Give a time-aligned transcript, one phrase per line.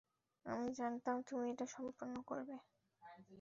[0.45, 2.55] আমি জানতাম তুমি এটা সম্পন্ন করবে।